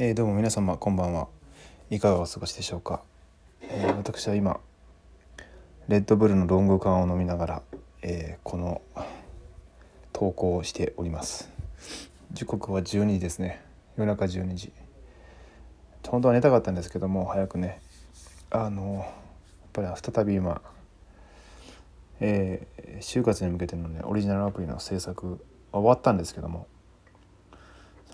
[0.00, 1.26] えー、どうも皆様こんばんは。
[1.90, 3.02] いかがお過ごしでしょうか、
[3.62, 4.60] えー、私は今
[5.88, 7.62] レッドブルのロング缶を飲みながら、
[8.02, 8.80] えー、この
[10.12, 11.50] 投稿をしております。
[12.30, 13.60] 時刻は12時ですね。
[13.96, 14.72] 夜中12時。
[16.06, 17.80] 本当は寝たかったんですけども早くね。
[18.50, 19.04] あのやっ
[19.72, 20.62] ぱり再び今
[22.20, 22.68] え、
[23.00, 26.68] 就活に向けてのねオリジナルアプリの制作終わったんですけども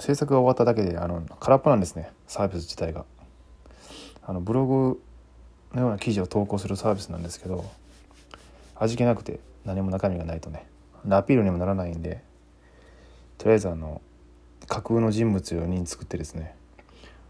[0.00, 2.10] 制作が終わっただけであの空っぽなんですね。
[2.26, 3.04] サービス自体が。
[4.22, 5.00] あのブログ
[5.72, 7.64] のような記事を投稿するサービスなんですけど
[8.74, 10.66] 味気なくて何も中身がないとね。
[11.08, 12.22] アピールにもならないんで
[13.38, 14.00] とりあえずあの
[14.66, 16.56] 架空の人物を4人作ってですね。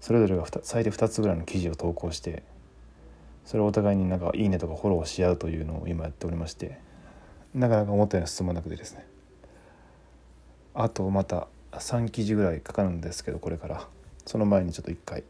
[0.00, 2.42] それぞれが最低2つぐらいの記事を投稿して
[3.44, 6.78] それをお互いになんか「いいね」とかフォローし合うというのを今やっておりまして
[7.54, 9.06] なかなか思ったように進まなくてですね。
[10.72, 13.88] あとまた3記事ぐらいかかるんですけどこれから。
[14.26, 15.24] その前にちょっと一回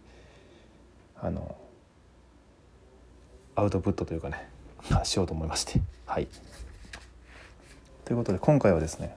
[1.18, 1.56] あの
[3.54, 4.48] アウトプットというかね
[5.04, 5.80] しようと思いまして。
[6.06, 6.28] はい。
[8.04, 9.16] ということで今回はですね、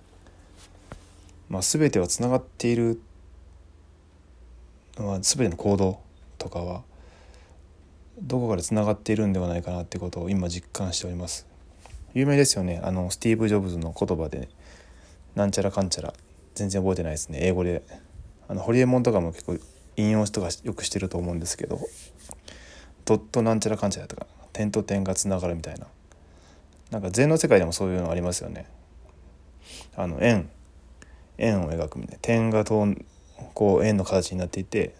[1.49, 3.01] まあ、全てはつながっている、
[4.97, 5.99] まあ、全ての行動
[6.37, 6.83] とかは
[8.21, 11.47] どこかでつながっているんではないかなってことを今実感しております。
[12.13, 12.79] 有名ですよね。
[12.83, 14.49] あのスティーブ・ジョブズの言葉で、ね
[15.35, 16.13] なんちゃらかんちゃら。
[16.55, 17.39] 全然覚えてないですね。
[17.41, 17.83] 英語で。
[18.47, 19.57] あのホリエモンとかも結構
[19.95, 21.79] 引用とかよくしてると思うんですけど。
[23.05, 25.87] ドットなんちゃらかんちゃらとか点と点がつながるみたいな。
[26.91, 28.67] なんか禅の世界でもそういうのありますよね。
[29.95, 30.49] あの円。
[31.37, 32.19] 円を描くみたいな。
[32.21, 32.87] 点がと
[33.53, 34.95] こう円の形になっていて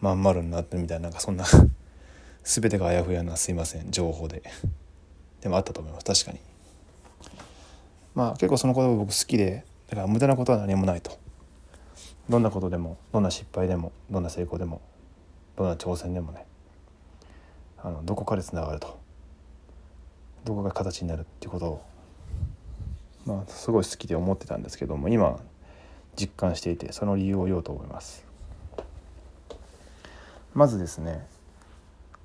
[0.00, 1.04] まん丸になってるみたいな。
[1.04, 1.44] なんかそんな
[2.44, 3.90] 全てがあやふやなすいません。
[3.90, 4.42] 情報で。
[5.40, 6.04] でもあったと思います。
[6.04, 6.40] 確かに。
[8.14, 9.64] まあ結構その言葉僕好きで。
[9.90, 11.18] だから無駄なことは何もないと。
[12.28, 14.80] どんなことでもどんな失敗でもどんな成功でも
[15.56, 16.46] どんな挑戦でもね
[17.82, 19.00] あのどこかでつながると
[20.44, 21.82] どこが形になるっていうことを
[23.26, 25.40] まあすごい好きで思ってたんですけども今
[26.14, 28.24] 実感していてその理由を言おうと思います。
[30.54, 31.26] まずですね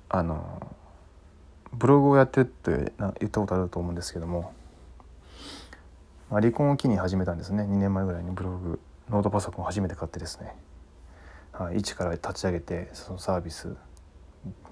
[0.08, 0.72] あの
[1.72, 4.52] ブログをやってるって言ったことあると思うんですけども
[6.30, 7.62] まあ、離婚を機に始めたんですね。
[7.62, 10.54] 2年前ぐらいにブログノートパソコンを初めて買ってですね、
[11.52, 13.76] はい、一から立ち上げてそのサービス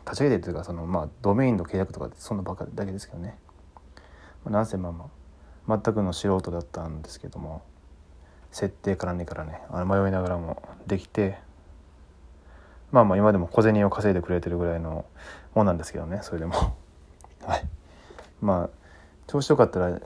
[0.04, 3.38] 立ち上げてというかその、まあ、ドメインの契約とかそんなばかだけですけどね、
[4.44, 5.08] まあ、なんせまあま
[5.68, 7.62] あ全くの素人だったんですけども
[8.50, 11.38] 設定からねからねあの迷いながらもできて
[12.92, 15.04] まあまあ今でも小銭を稼いでくれてるぐらいの
[15.54, 16.76] もんなんですけどねそれでも。
[17.44, 17.64] はい。
[18.40, 18.70] まあ
[19.26, 20.00] 調子よかったら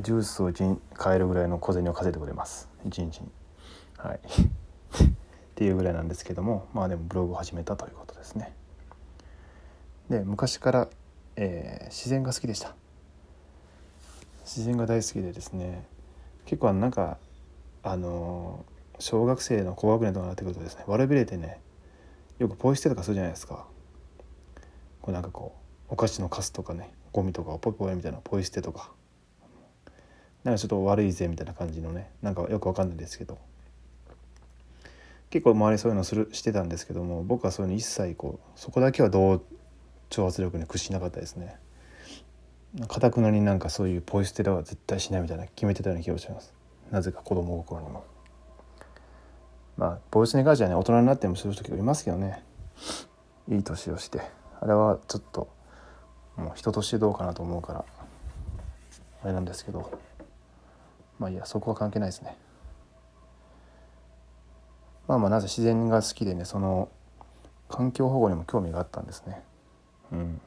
[0.00, 2.68] ジュースを1買えるぐらいの小銭を稼いでくれます。
[2.86, 3.28] 1日に。
[3.96, 4.20] はい。
[5.04, 5.10] っ
[5.56, 8.54] ていうぐらいなんですけどもまあでもブログを始めたということですね。
[10.08, 10.88] で昔から、
[11.34, 12.76] えー、自然が好きでした。
[14.44, 15.84] 自然が大好きでですね
[16.46, 17.18] 結構なんか
[17.82, 21.60] あのー、小学生の高学年とかになってくるとですね悪びれてね
[22.38, 23.66] よくポイ捨てとかするじゃないですか。
[25.02, 25.56] こうなんかこ
[25.90, 28.92] うお菓子のカスとかねゴミとかポイポイみたいなポイ捨てとか。
[30.48, 33.38] なんかちょっと悪いぜみたいな感じのねなんかよくわかんないですけど。
[35.28, 39.42] 結構周りそういうのするしてたんですけども僕はそういうの一切こうそこだけは同
[40.08, 41.56] 調圧力に屈しなかったですね。
[42.88, 46.54] かたくなになんかそういうポイ捨てでは絶対しないみたいな決めてたような気がします。
[46.90, 48.04] なぜか子供心にも。
[49.76, 52.42] まあポイ捨てに関してはね大人になってもする時いますけどね。
[53.48, 54.22] いい年をして。
[54.60, 55.48] あれはちょっと
[56.36, 57.84] もう人としてどうかなと思うから
[59.24, 60.07] あれなんですけど。
[61.18, 62.36] まあいやそこは関係ないですね。
[65.06, 66.88] まあまあなぜ自然が好きでねその
[67.68, 69.42] 環境保護にも興味があったんですね。
[70.12, 70.40] うん。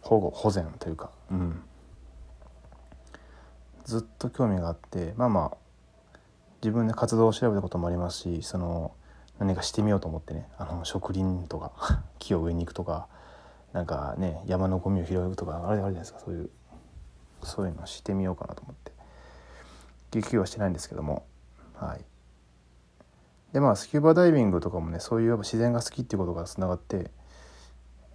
[0.00, 1.10] 保護保全というか。
[1.30, 1.62] うん。
[3.84, 5.56] ずっと興味があってまあまあ
[6.62, 8.92] 自分で活動を調べたこともありますしその
[9.38, 13.06] 何かしてみようと思ってねあの植林とか 木を植えに行くとか
[13.72, 16.50] なんかね山のゴミを拾うとかあれあるじゃないですかそういう
[17.44, 18.95] そういうのをしてみようかなと思って。
[20.20, 21.26] 撃はしてないんですけども。
[21.74, 22.04] はい。
[23.52, 27.10] でまあスキューバダイビングとかもねそういう自然が好きっていうことがつながって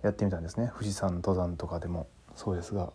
[0.03, 0.71] やってみたんですね。
[0.73, 2.07] 富士山登山とかでも。
[2.35, 2.81] そうですが。
[2.81, 2.91] やっ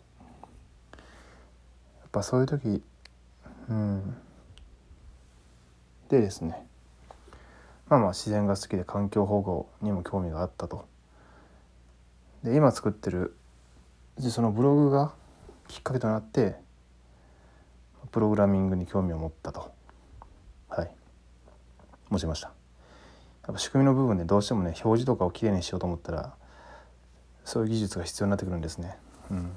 [2.11, 2.83] ぱそういう時
[3.69, 4.17] うん。
[6.09, 6.65] でですね。
[7.89, 10.87] まあまあ自然が好きで環境保護にも興味があったと。
[12.43, 13.35] で今作ってる
[14.19, 15.13] そのブログが
[15.67, 16.55] きっかけとなって
[18.11, 19.71] プログラミングに興味を持ったと。
[20.69, 20.91] はい。
[22.09, 22.47] 持ちました。
[23.47, 26.33] やっぱ仕組みの部分でどうしてもね表示とかをきれいにしようと思ったら
[27.45, 28.97] そういう技術が必要になってくるんですね。
[29.31, 29.51] うん、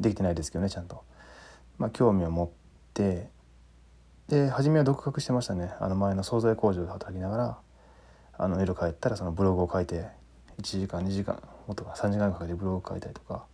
[0.00, 1.04] できてないですけどねちゃんと。
[1.78, 2.50] まあ、興味を持っ
[2.94, 3.28] て
[4.28, 5.72] で初めは独学してましたね。
[5.80, 7.58] あの前の惣菜工場で働きながら
[8.38, 10.06] あの夜帰ったらそのブログを書いて
[10.60, 13.44] 1時間2時間もっとか3時間かけてブログを書いたりとか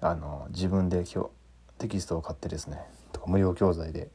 [0.00, 1.30] あの自分で今日
[1.80, 2.78] テキストを買ってですね
[3.12, 4.10] とか無料教材で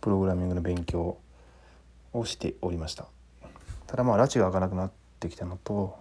[0.00, 1.16] プログラミングの勉強
[2.12, 3.06] をしておりました。
[3.86, 4.90] ただまあ拉致が開かなくなっ
[5.20, 5.96] てきたのと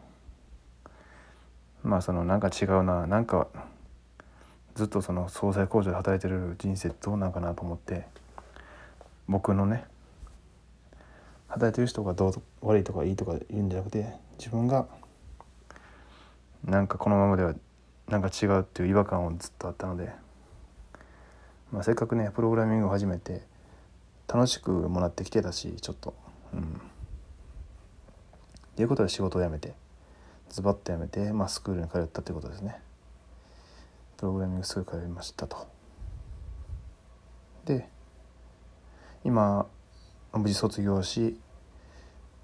[1.83, 3.47] まあそのなんか違うななんか
[4.75, 8.05] ずっとその総菜工場で働いてる人生どうなんかなと思って
[9.27, 9.85] 僕のね
[11.47, 14.07] 働いてる人がどう悪いとかいいとか言うんじゃなくて
[14.39, 14.87] 自分が
[16.63, 17.53] なんかこのままでは
[18.07, 20.11] なんか違うっていう違和感をずっとあったので、
[21.71, 23.41] まあ、せっかくねプログラミングを始めて
[24.27, 26.13] 楽しくもらってきてたしちょっと。
[26.53, 26.61] うん。
[26.61, 26.63] っ
[28.75, 29.73] ていうことで仕事を辞めて
[30.49, 32.79] ズバッと辞めて、まあ、スクールに通ったということですね。
[34.17, 35.67] プログラミングスクール通いましたと。
[37.65, 37.87] で
[39.23, 39.67] 今
[40.33, 41.39] 無事卒業し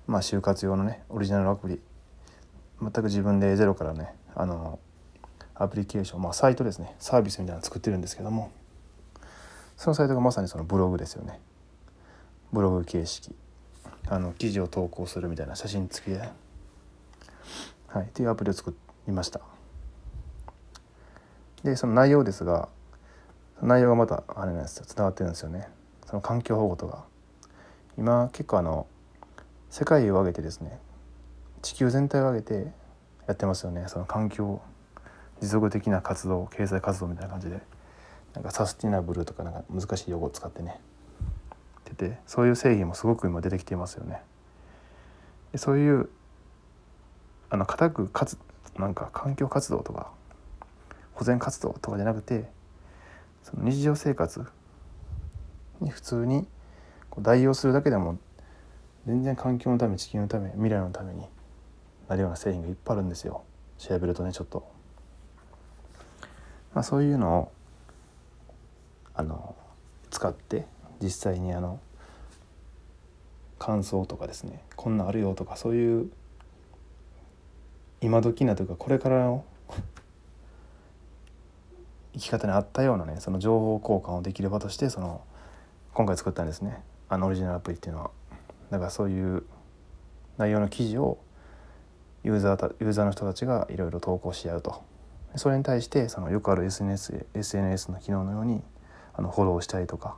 [0.06, 1.82] まあ就活用のねオリジナルアプリ
[2.82, 4.80] 全く自分でゼロからねあの
[5.56, 8.52] アプリケーションまあサイトですねサービスみたいなの作ってるんですけども。
[9.78, 11.40] そのサイトがまさにそのブログですよね。
[12.52, 13.36] ブログ形式。
[14.10, 16.30] あの記事を投稿するみたいな写真付きで、
[17.88, 18.76] はい、っていうアプリを作
[19.06, 19.42] りました。
[21.64, 22.70] でその内容ですが
[23.62, 24.86] 内容がまたあれなんですよ。
[24.86, 25.68] つながってるんですよね。
[26.06, 27.06] その環境保護とか。
[27.98, 28.88] 今結構あの
[29.70, 30.80] 世界を挙げてですね
[31.64, 32.72] 地球全体を挙げて
[33.28, 33.86] やってますよね。
[33.88, 34.62] その環境
[35.42, 37.77] 持続的な活動経済活動みたいな感じで。
[38.38, 40.80] なんかサスティナブルとかなんか難しい用語を使ってね
[41.86, 44.22] ててそういう製品もすごく今出てきていますよね。
[45.54, 46.08] でそういう
[47.50, 48.38] あの固くかつ
[48.78, 50.12] なんか環境活動とか
[51.16, 52.48] 保全活動とかじゃなくて
[53.42, 54.46] その日常生活
[55.82, 56.48] に普通に
[57.10, 58.20] こう代用するだけでも
[59.08, 61.26] 全然環境のため地球のため未来のために
[62.08, 63.42] なるような製品がいっぱいあるんですよ
[63.80, 64.70] 調べるとねちょっと。
[66.76, 67.52] まあ、そういうのを
[69.18, 69.56] あの
[70.12, 70.66] 使って
[71.02, 71.80] 実際にあの
[73.60, 76.12] 感想とかですねこんなんあるよとかそういう
[78.00, 79.44] 今時なというかこれからの
[82.14, 85.22] 生き方に合ったようなねその情報交換をできる場としてその
[85.94, 88.12] 今回作ったんですねあのオリジナルアプリっていうのは。
[88.70, 89.44] だからそういう
[90.38, 91.18] 内容の記事を
[92.24, 94.84] ユーザーユーザーの人たちがいろいろ投稿し合うと
[95.36, 98.62] それに対してそのよくある SNS, SNS の機能のように
[99.18, 100.16] あのフォローしたりとか、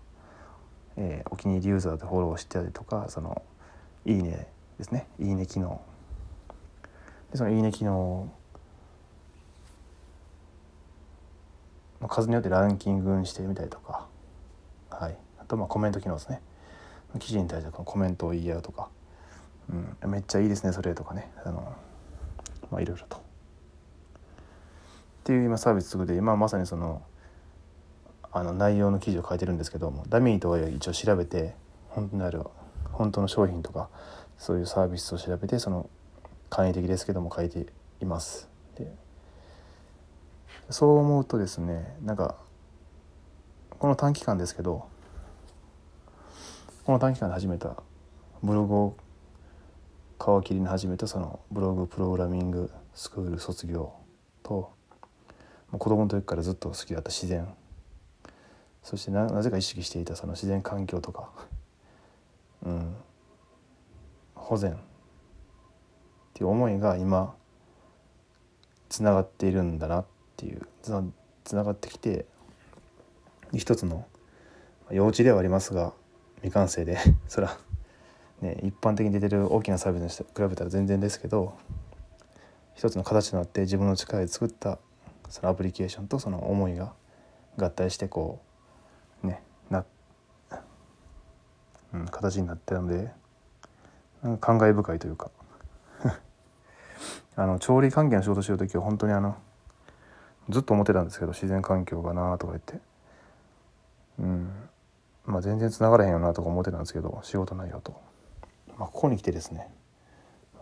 [0.98, 3.42] えー、お気に入りユーザーでフォローしたりとかその
[4.06, 4.48] いいね
[4.78, 5.08] ですね。
[5.20, 5.82] いいね機能。
[7.32, 8.32] でそのいいね機能
[12.02, 14.08] の数によってランキングしてみたりとか、
[14.90, 16.42] はい、あとまあコメント機能ですね。
[17.20, 18.90] 記事に対してこのコメントを言い合うとか、
[20.04, 21.32] うん、めっちゃいいですねそれとかね。
[21.46, 21.76] あの
[22.70, 23.18] まあいろいろと。
[23.18, 23.20] っ
[25.24, 27.02] ていう今サービス作って今まさにその
[28.32, 31.56] あの内容の記事を書いてるんですけどもダミーとは一応調べて
[31.90, 32.44] 本当にある
[32.92, 33.90] 本当の商品とか
[34.38, 35.90] そういうサービスを調べてその
[36.50, 37.66] 簡易的ですけども書いて
[38.02, 38.50] います。
[38.76, 38.92] で
[40.70, 42.36] そう思うとですねなんか
[43.80, 44.88] この短期間ですけど
[46.86, 47.76] この短期間で始めた
[48.44, 48.96] ブログを
[50.20, 53.94] 皮切りに始めたそのブログプログラミングスクール卒業
[54.44, 54.72] と
[55.72, 57.48] 子供の時からずっと好きだった自然
[58.84, 61.30] そしてななぜか意識していたその自然環境とか、
[62.64, 62.96] うん、
[64.36, 64.76] 保全っ
[66.34, 67.36] ていう思いが今
[68.90, 70.06] つながっているんだなっ
[70.38, 70.68] ていう。
[70.82, 72.26] つながってきて
[73.54, 74.06] 一つの
[74.92, 75.94] 幼稚ではありますが
[76.38, 76.98] 未完成で。
[77.28, 77.58] そら
[78.42, 81.54] ね一般的に出てる大きなサービスに比べたら全然ですけど
[82.76, 84.80] 一つの形となって自分の力で作った
[85.28, 86.94] そのアプリケーションとその思いが
[87.58, 88.49] 合体してこう
[89.24, 89.86] ねな、
[91.94, 93.12] うん、形になってるので
[94.22, 95.32] なん感慨深いというか。
[97.36, 99.38] あの調理関係の仕事しよう時は本当にあの
[100.50, 102.80] ずっと思ってたんですけど自然環境がなとか言って。
[104.20, 104.70] うん。
[105.26, 108.02] まあ全然つながらへんよなとか思ってたんですけど仕事内容と、
[108.78, 109.72] まあ、ここに来てですね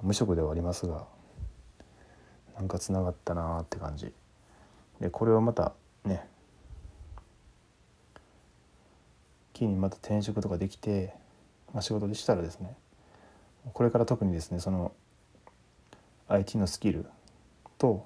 [0.02, 1.06] 無職ではありますが
[2.58, 4.14] なんかつながったなって感じ。
[5.00, 5.74] でこれをまた
[6.04, 6.28] ね
[9.58, 11.14] 機にまた転職とかできて、
[11.74, 12.76] まあ、仕事でしたらですね
[13.74, 14.92] これから特にですねその
[16.28, 17.06] IT のスキル
[17.78, 18.06] と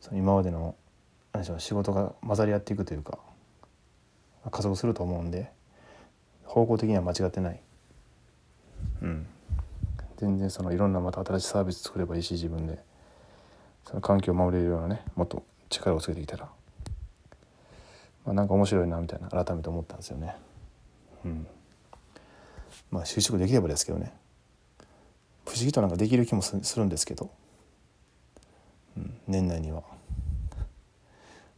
[0.00, 0.74] その今までの
[1.32, 3.18] 何でしょう仕事が混ざり合っていくというか
[4.50, 5.50] 加速すると思うんで
[6.44, 7.60] 方向的には間違ってない。
[9.02, 9.26] うん
[10.16, 12.78] 全然そのいろんなまた新しいサービス作ればいいし自分で
[13.84, 16.50] その環境を守れるようなねもっと力をつけてきたら、
[18.26, 20.36] まあ、なんか面白いなみたいな改めて思ったんですよね。
[21.24, 21.46] うん。
[22.90, 24.12] まあ就職できればですけどね。
[25.46, 27.30] 不思議となんかできる気もするんですけど、
[28.96, 29.82] うん、年内には。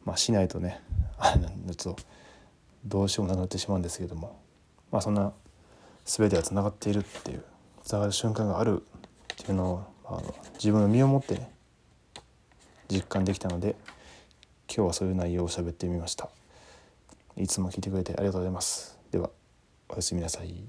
[0.04, 0.80] まあしないとね
[1.16, 2.02] あれちょっと
[2.84, 4.40] どうしようもなくなってしまうんですけども。
[4.90, 5.32] まあそんな
[6.04, 7.44] 全てがつながっているっていう
[7.84, 8.82] つながる瞬間がある。
[9.32, 10.22] っていうのを、
[10.54, 11.50] 自分の身をもってね
[12.88, 13.74] 実感できたので
[14.68, 16.28] 今日はそういう内容を喋ってみました。
[17.36, 18.98] いつも聞いてくれてありがとうございます。
[19.10, 19.30] では。
[19.92, 20.64] おやすみなさい。